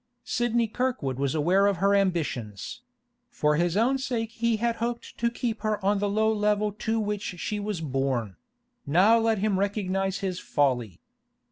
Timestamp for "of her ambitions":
1.67-2.81